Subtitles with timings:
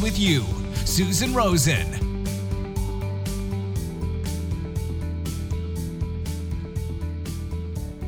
[0.00, 0.44] with you.
[0.84, 1.86] Susan Rosen.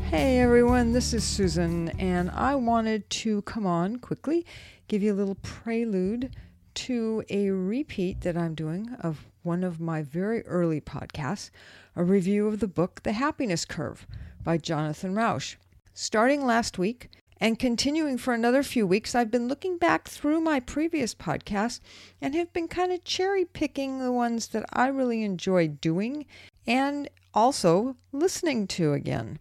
[0.04, 4.46] Hey everyone, this is Susan, and I wanted to come on quickly,
[4.88, 6.34] give you a little prelude
[6.74, 11.50] to a repeat that I'm doing of one of my very early podcasts,
[11.96, 14.06] a review of the book The Happiness Curve
[14.42, 15.56] by Jonathan Rauch.
[15.92, 17.10] Starting last week
[17.40, 21.80] and continuing for another few weeks, I've been looking back through my previous podcasts
[22.20, 26.26] and have been kind of cherry picking the ones that I really enjoyed doing
[26.66, 29.38] and also listening to again,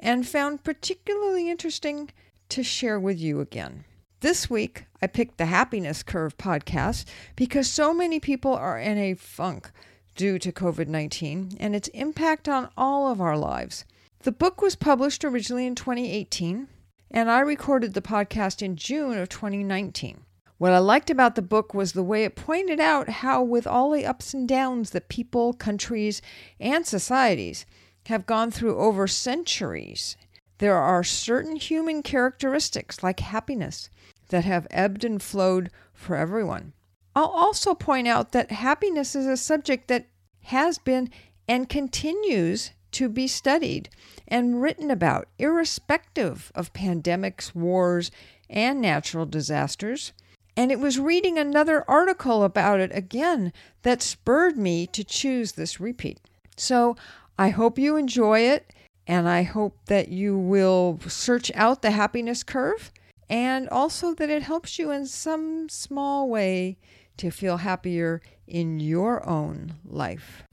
[0.00, 2.10] and found particularly interesting
[2.48, 3.84] to share with you again.
[4.20, 7.04] This week, I picked the Happiness Curve podcast
[7.36, 9.70] because so many people are in a funk
[10.16, 13.84] due to COVID 19 and its impact on all of our lives.
[14.20, 16.68] The book was published originally in 2018,
[17.14, 20.24] and I recorded the podcast in June of 2019.
[20.58, 23.92] What I liked about the book was the way it pointed out how, with all
[23.92, 26.20] the ups and downs that people, countries,
[26.58, 27.66] and societies
[28.06, 30.16] have gone through over centuries,
[30.58, 33.90] there are certain human characteristics like happiness
[34.30, 36.72] that have ebbed and flowed for everyone.
[37.14, 40.08] I'll also point out that happiness is a subject that
[40.46, 41.10] has been
[41.46, 43.88] and continues to be studied
[44.26, 48.10] and written about, irrespective of pandemics, wars,
[48.48, 50.12] and natural disasters.
[50.56, 55.80] And it was reading another article about it again that spurred me to choose this
[55.80, 56.20] repeat.
[56.56, 56.96] So
[57.36, 58.72] I hope you enjoy it,
[59.06, 62.92] and I hope that you will search out the happiness curve,
[63.28, 66.78] and also that it helps you in some small way
[67.16, 70.44] to feel happier in your own life.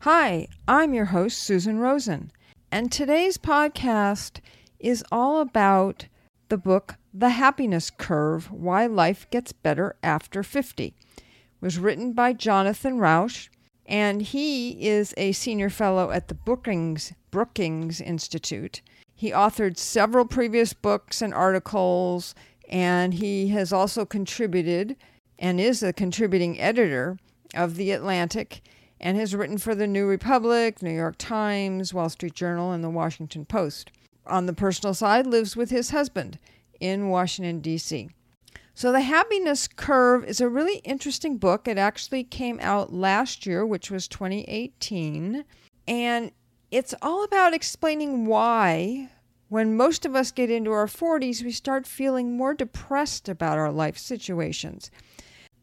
[0.00, 2.30] Hi, I'm your host, Susan Rosen,
[2.70, 4.38] and today's podcast
[4.78, 6.06] is all about
[6.48, 10.84] the book The Happiness Curve Why Life Gets Better After 50.
[10.86, 10.94] It
[11.60, 13.48] was written by Jonathan Rauch,
[13.84, 18.82] and he is a senior fellow at the Brookings, Brookings Institute.
[19.12, 22.32] He authored several previous books and articles,
[22.68, 24.94] and he has also contributed
[25.36, 27.18] and is a contributing editor
[27.54, 28.62] of The Atlantic
[29.00, 32.90] and has written for the New Republic, New York Times, Wall Street Journal, and the
[32.90, 33.90] Washington Post.
[34.26, 36.38] On the personal side, lives with his husband
[36.80, 38.10] in Washington, D.C.
[38.74, 41.66] So, The Happiness Curve is a really interesting book.
[41.66, 45.44] It actually came out last year, which was 2018.
[45.88, 46.32] And
[46.70, 49.10] it's all about explaining why,
[49.48, 53.72] when most of us get into our 40s, we start feeling more depressed about our
[53.72, 54.90] life situations.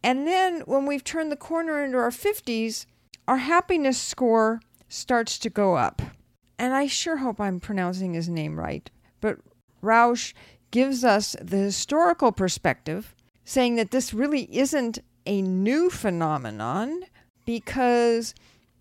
[0.01, 2.85] And then when we've turned the corner into our 50s,
[3.27, 6.01] our happiness score starts to go up.
[6.59, 8.89] And I sure hope I'm pronouncing his name right.
[9.21, 9.39] But
[9.81, 10.33] Rauch
[10.71, 17.03] gives us the historical perspective, saying that this really isn't a new phenomenon
[17.45, 18.33] because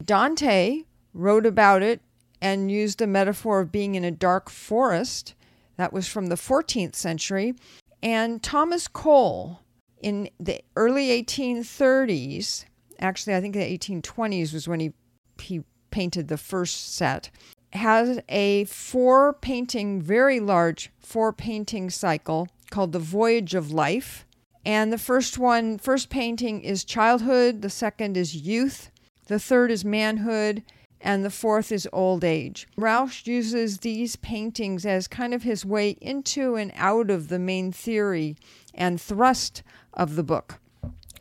[0.05, 0.83] Dante
[1.15, 2.01] wrote about it
[2.41, 5.35] and used a metaphor of being in a dark forest.
[5.77, 7.55] That was from the 14th century.
[8.03, 9.61] And Thomas Cole
[10.01, 12.65] in the early 1830s
[13.03, 14.93] actually, I think the 1820s was when he,
[15.39, 17.31] he painted the first set,
[17.73, 24.27] has a four painting, very large four painting cycle called The Voyage of Life.
[24.65, 28.91] And the first one, first painting is childhood, the second is youth,
[29.27, 30.63] the third is manhood,
[31.01, 32.69] and the fourth is old age.
[32.77, 37.73] Rauch uses these paintings as kind of his way into and out of the main
[37.73, 38.37] theory
[38.73, 40.61] and thrust of the book.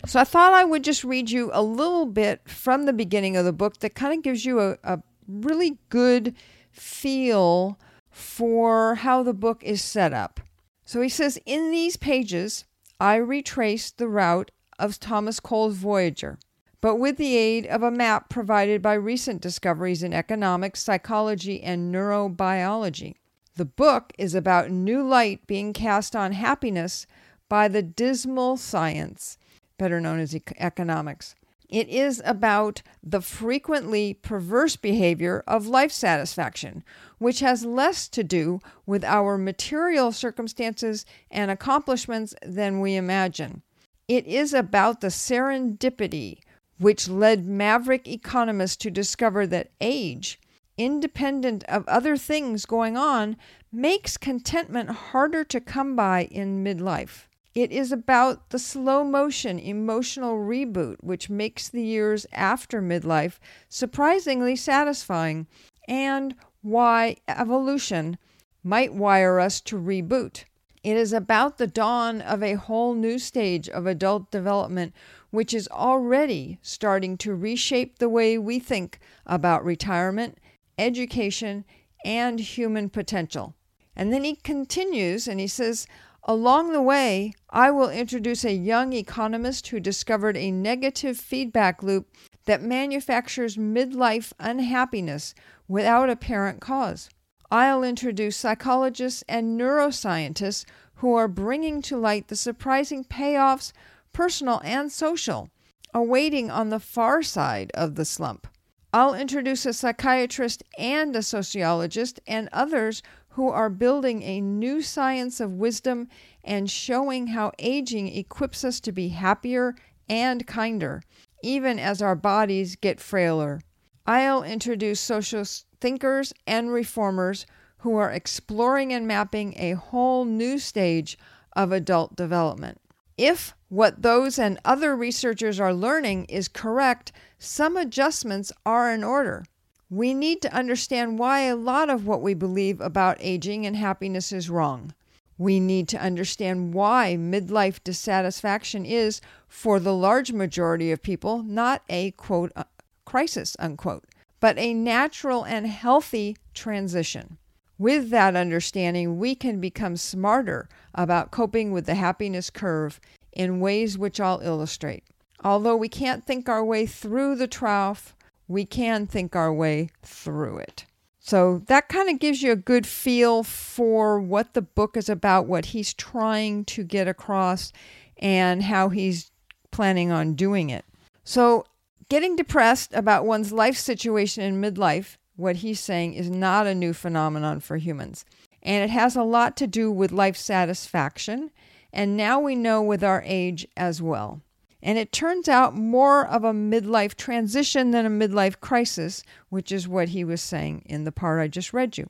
[0.05, 3.45] So I thought I would just read you a little bit from the beginning of
[3.45, 6.35] the book that kind of gives you a, a really good
[6.71, 10.39] feel for how the book is set up.
[10.85, 12.65] So he says, In these pages,
[12.99, 16.39] I retraced the route of Thomas Cole's Voyager,
[16.81, 21.93] but with the aid of a map provided by recent discoveries in economics, psychology, and
[21.93, 23.15] neurobiology.
[23.55, 27.05] The book is about new light being cast on happiness
[27.47, 29.37] by the dismal science
[29.81, 31.33] better known as economics.
[31.67, 36.83] It is about the frequently perverse behavior of life satisfaction,
[37.17, 43.63] which has less to do with our material circumstances and accomplishments than we imagine.
[44.07, 46.37] It is about the serendipity
[46.77, 50.39] which led maverick economists to discover that age,
[50.77, 53.35] independent of other things going on,
[53.71, 57.25] makes contentment harder to come by in midlife.
[57.53, 64.55] It is about the slow motion emotional reboot which makes the years after midlife surprisingly
[64.55, 65.47] satisfying,
[65.87, 68.17] and why evolution
[68.63, 70.45] might wire us to reboot.
[70.83, 74.93] It is about the dawn of a whole new stage of adult development,
[75.29, 80.37] which is already starting to reshape the way we think about retirement,
[80.77, 81.65] education,
[82.05, 83.55] and human potential.
[83.95, 85.85] And then he continues and he says,
[86.25, 92.07] Along the way, I will introduce a young economist who discovered a negative feedback loop
[92.45, 95.33] that manufactures midlife unhappiness
[95.67, 97.09] without apparent cause.
[97.49, 100.65] I'll introduce psychologists and neuroscientists
[100.95, 103.73] who are bringing to light the surprising payoffs,
[104.13, 105.49] personal and social,
[105.93, 108.47] awaiting on the far side of the slump.
[108.93, 115.39] I'll introduce a psychiatrist and a sociologist and others who are building a new science
[115.39, 116.07] of wisdom
[116.43, 119.75] and showing how aging equips us to be happier
[120.09, 121.01] and kinder,
[121.43, 123.61] even as our bodies get frailer.
[124.05, 125.43] I'll introduce social
[125.79, 127.45] thinkers and reformers
[127.79, 131.17] who are exploring and mapping a whole new stage
[131.53, 132.79] of adult development.
[133.17, 139.45] If what those and other researchers are learning is correct, some adjustments are in order.
[139.91, 144.31] We need to understand why a lot of what we believe about aging and happiness
[144.31, 144.95] is wrong.
[145.37, 151.83] We need to understand why midlife dissatisfaction is, for the large majority of people, not
[151.89, 152.63] a quote uh,
[153.05, 154.05] crisis, unquote
[154.41, 157.37] but a natural and healthy transition.
[157.77, 162.99] With that understanding, we can become smarter about coping with the happiness curve
[163.31, 165.03] in ways which I'll illustrate.
[165.43, 168.15] Although we can't think our way through the trough,
[168.51, 170.85] we can think our way through it.
[171.19, 175.45] So that kind of gives you a good feel for what the book is about,
[175.45, 177.71] what he's trying to get across,
[178.17, 179.31] and how he's
[179.71, 180.83] planning on doing it.
[181.23, 181.65] So
[182.11, 186.91] Getting depressed about one's life situation in midlife, what he's saying, is not a new
[186.91, 188.25] phenomenon for humans.
[188.61, 191.51] And it has a lot to do with life satisfaction.
[191.93, 194.41] And now we know with our age as well.
[194.83, 199.87] And it turns out more of a midlife transition than a midlife crisis, which is
[199.87, 202.09] what he was saying in the part I just read you.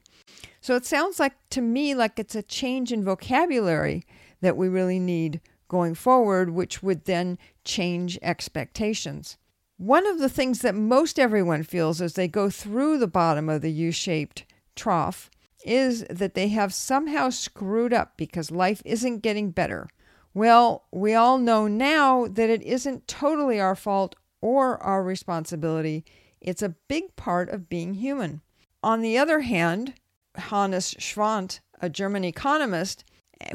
[0.61, 4.05] So it sounds like to me like it's a change in vocabulary
[4.41, 9.37] that we really need going forward, which would then change expectations.
[9.77, 13.61] One of the things that most everyone feels as they go through the bottom of
[13.61, 14.45] the U shaped
[14.75, 15.31] trough
[15.65, 19.87] is that they have somehow screwed up because life isn't getting better.
[20.33, 26.05] Well, we all know now that it isn't totally our fault or our responsibility.
[26.39, 28.41] It's a big part of being human.
[28.81, 29.93] On the other hand,
[30.35, 33.03] Hannes Schwandt, a German economist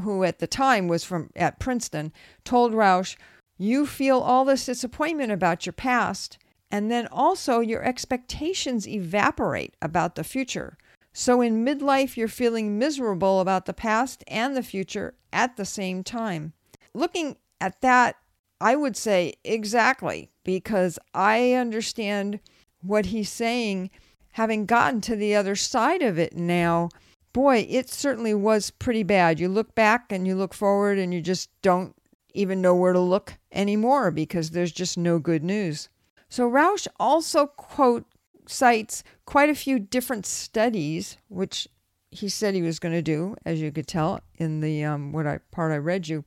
[0.03, 2.13] who at the time was from at Princeton,
[2.45, 3.17] told Rausch,
[3.57, 6.39] you feel all this disappointment about your past,
[6.71, 10.77] and then also your expectations evaporate about the future.
[11.13, 16.05] So in midlife, you're feeling miserable about the past and the future at the same
[16.05, 16.53] time.
[16.97, 18.17] Looking at that,
[18.59, 22.41] I would say exactly, because I understand
[22.81, 23.91] what he's saying,
[24.33, 26.89] having gotten to the other side of it now.
[27.35, 29.39] Boy, it certainly was pretty bad.
[29.39, 31.95] You look back and you look forward and you just don't
[32.33, 35.91] even know where to look anymore because there's just no good news.
[36.31, 38.07] So Rausch also quote
[38.47, 41.69] cites quite a few different studies, which
[42.11, 45.27] he said he was going to do, as you could tell in the um, what
[45.27, 46.25] I part I read you,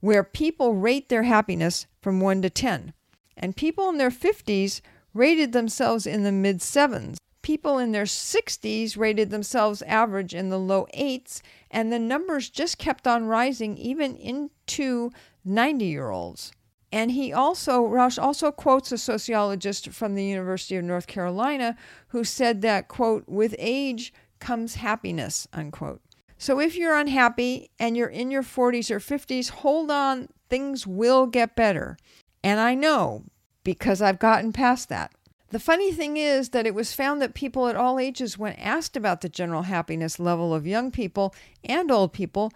[0.00, 2.92] where people rate their happiness from one to ten,
[3.36, 4.82] and people in their fifties
[5.14, 7.18] rated themselves in the mid sevens.
[7.42, 12.76] People in their 60s rated themselves average in the low eights, and the numbers just
[12.76, 15.10] kept on rising even into
[15.44, 16.52] 90 year olds.
[16.92, 21.76] And he also, Rausch also quotes a sociologist from the University of North Carolina
[22.08, 26.02] who said that, quote, with age comes happiness, unquote.
[26.40, 31.26] So if you're unhappy and you're in your 40s or 50s, hold on, things will
[31.26, 31.98] get better.
[32.42, 33.24] And I know
[33.62, 35.12] because I've gotten past that.
[35.50, 38.96] The funny thing is that it was found that people at all ages, when asked
[38.96, 42.50] about the general happiness level of young people and old people,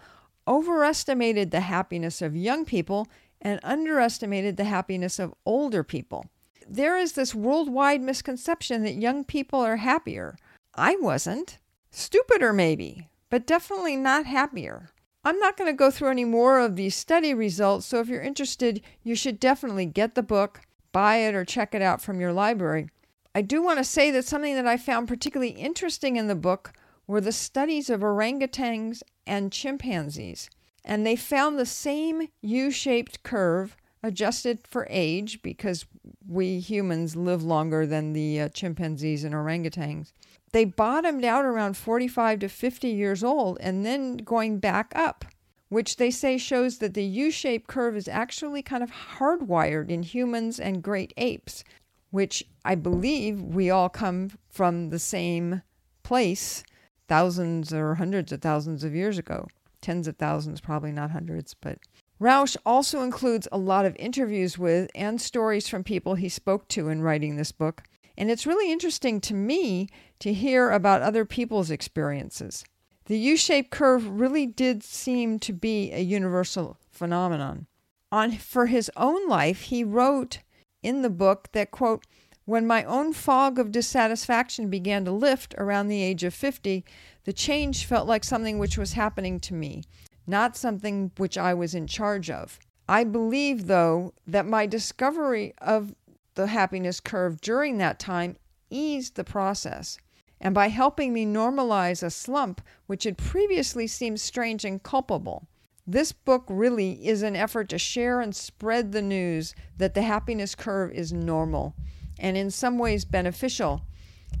[0.47, 3.07] overestimated the happiness of young people
[3.39, 6.25] and underestimated the happiness of older people.
[6.67, 10.37] There is this worldwide misconception that young people are happier.
[10.73, 11.59] I wasn't.
[11.91, 14.89] Stupider, maybe, but definitely not happier.
[15.23, 18.21] I'm not going to go through any more of these study results, so if you're
[18.21, 22.31] interested, you should definitely get the book, buy it, or check it out from your
[22.31, 22.89] library.
[23.33, 26.73] I do want to say that something that I found particularly interesting in the book
[27.07, 30.49] were the studies of orangutans and chimpanzees.
[30.85, 35.85] And they found the same U shaped curve adjusted for age because
[36.27, 40.11] we humans live longer than the uh, chimpanzees and orangutans.
[40.55, 45.25] They bottomed out around 45 to 50 years old and then going back up,
[45.67, 50.01] which they say shows that the U shaped curve is actually kind of hardwired in
[50.01, 51.65] humans and great apes,
[52.09, 55.61] which I believe we all come from the same
[56.03, 56.63] place
[57.09, 59.49] thousands or hundreds of thousands of years ago.
[59.81, 61.79] Tens of thousands, probably not hundreds, but
[62.17, 66.87] Rausch also includes a lot of interviews with and stories from people he spoke to
[66.87, 67.83] in writing this book.
[68.17, 72.63] And it's really interesting to me to hear about other people's experiences.
[73.05, 77.67] The U shaped curve really did seem to be a universal phenomenon.
[78.11, 80.39] On, for his own life, he wrote
[80.81, 82.05] in the book that, quote,
[82.45, 86.85] when my own fog of dissatisfaction began to lift around the age of 50,
[87.23, 89.83] the change felt like something which was happening to me
[90.27, 92.59] not something which I was in charge of.
[92.87, 95.95] I believe, though, that my discovery of
[96.35, 98.37] the happiness curve during that time
[98.69, 99.97] eased the process.
[100.39, 105.47] And by helping me normalize a slump which had previously seemed strange and culpable,
[105.87, 110.55] this book really is an effort to share and spread the news that the happiness
[110.55, 111.75] curve is normal
[112.19, 113.81] and in some ways beneficial,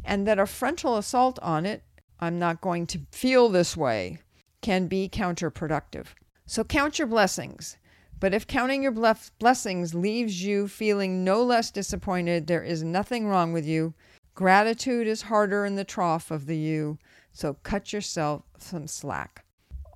[0.03, 1.83] and that a frontal assault on it,
[2.19, 4.19] I'm not going to feel this way,
[4.61, 6.07] can be counterproductive.
[6.45, 7.77] So count your blessings.
[8.19, 8.93] But if counting your
[9.39, 13.93] blessings leaves you feeling no less disappointed, there is nothing wrong with you.
[14.33, 16.97] Gratitude is harder in the trough of the U,
[17.31, 19.45] so cut yourself some slack.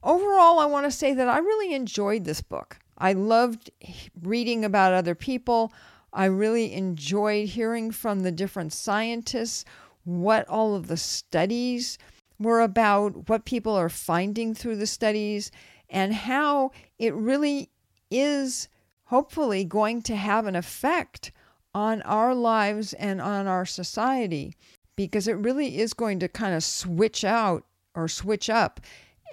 [0.03, 2.77] Overall, I want to say that I really enjoyed this book.
[2.97, 3.69] I loved
[4.21, 5.73] reading about other people.
[6.13, 9.65] I really enjoyed hearing from the different scientists
[10.03, 11.97] what all of the studies
[12.39, 15.51] were about what people are finding through the studies
[15.89, 17.69] and how it really
[18.11, 18.67] is
[19.05, 21.31] hopefully going to have an effect
[21.73, 24.55] on our lives and on our society
[24.95, 27.63] because it really is going to kind of switch out
[27.95, 28.79] or switch up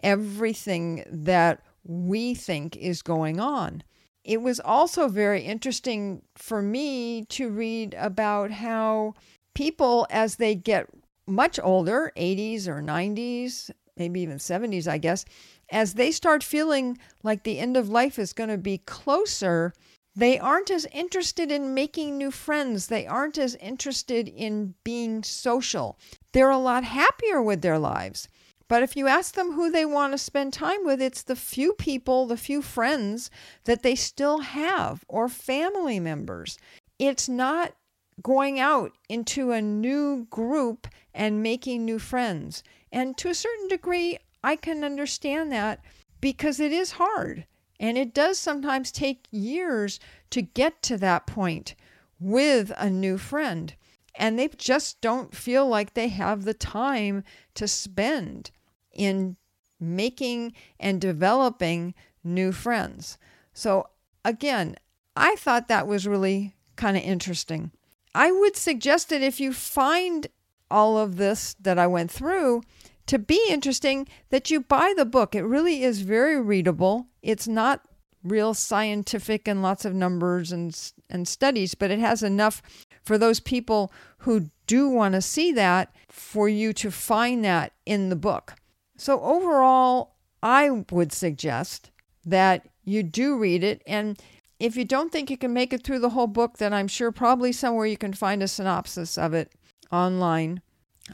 [0.02, 3.82] everything that we think is going on.
[4.24, 9.14] It was also very interesting for me to read about how
[9.54, 10.88] people, as they get
[11.26, 15.24] much older, 80s or 90s, maybe even 70s, I guess,
[15.70, 19.72] as they start feeling like the end of life is going to be closer,
[20.14, 22.86] they aren't as interested in making new friends.
[22.86, 25.98] They aren't as interested in being social.
[26.32, 28.28] They're a lot happier with their lives.
[28.68, 31.74] But if you ask them who they want to spend time with, it's the few
[31.74, 33.30] people, the few friends
[33.64, 36.58] that they still have or family members.
[36.98, 37.74] It's not
[38.22, 42.62] going out into a new group and making new friends.
[42.90, 45.80] And to a certain degree, I can understand that
[46.20, 47.46] because it is hard.
[47.78, 50.00] And it does sometimes take years
[50.30, 51.74] to get to that point
[52.18, 53.74] with a new friend.
[54.14, 57.22] And they just don't feel like they have the time
[57.54, 58.50] to spend
[58.92, 59.36] in
[59.78, 63.18] making and developing new friends.
[63.52, 63.88] So,
[64.24, 64.76] again,
[65.14, 67.72] I thought that was really kind of interesting.
[68.14, 70.26] I would suggest that if you find
[70.70, 72.62] all of this that I went through
[73.06, 75.34] to be interesting, that you buy the book.
[75.34, 77.06] It really is very readable.
[77.22, 77.82] It's not
[78.24, 82.62] real scientific and lots of numbers and and studies, but it has enough
[83.04, 88.08] for those people who do want to see that for you to find that in
[88.08, 88.54] the book.
[88.96, 91.90] So overall, I would suggest
[92.24, 94.18] that you do read it and
[94.58, 97.12] if you don't think you can make it through the whole book, then I'm sure
[97.12, 99.52] probably somewhere you can find a synopsis of it
[99.92, 100.62] online.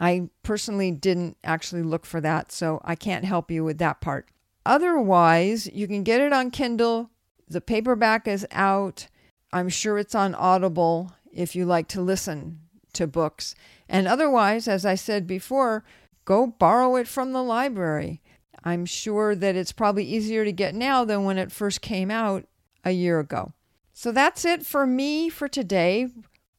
[0.01, 4.29] I personally didn't actually look for that, so I can't help you with that part.
[4.65, 7.11] Otherwise, you can get it on Kindle.
[7.49, 9.09] The paperback is out.
[9.53, 12.61] I'm sure it's on Audible if you like to listen
[12.95, 13.55] to books.
[13.89, 15.85] And otherwise, as I said before,
[16.25, 18.23] go borrow it from the library.
[18.65, 22.47] I'm sure that it's probably easier to get now than when it first came out
[22.85, 23.53] a year ago.
[23.93, 26.09] So that's it for me for today.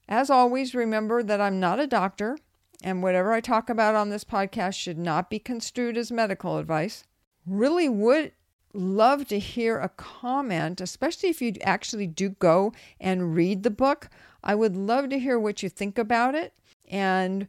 [0.07, 2.37] As always, remember that I'm not a doctor,
[2.83, 7.05] and whatever I talk about on this podcast should not be construed as medical advice.
[7.45, 8.33] Really would
[8.73, 14.09] love to hear a comment, especially if you actually do go and read the book.
[14.43, 16.53] I would love to hear what you think about it
[16.89, 17.47] and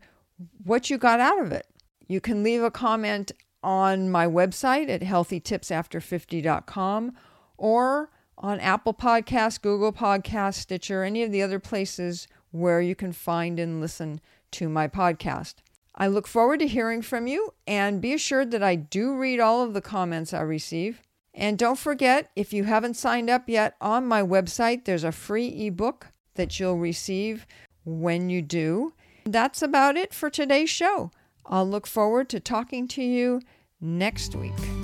[0.62, 1.66] what you got out of it.
[2.06, 7.12] You can leave a comment on my website at healthytipsafter50.com
[7.56, 13.12] or on Apple Podcasts, Google Podcasts, Stitcher, any of the other places where you can
[13.12, 14.20] find and listen
[14.54, 15.54] to my podcast.
[15.94, 19.62] I look forward to hearing from you and be assured that I do read all
[19.62, 21.02] of the comments I receive.
[21.32, 25.66] And don't forget, if you haven't signed up yet on my website, there's a free
[25.66, 27.46] ebook that you'll receive
[27.84, 28.94] when you do.
[29.24, 31.10] That's about it for today's show.
[31.46, 33.40] I'll look forward to talking to you
[33.80, 34.83] next week.